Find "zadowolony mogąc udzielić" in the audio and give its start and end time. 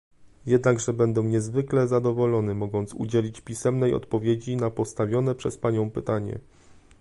1.87-3.41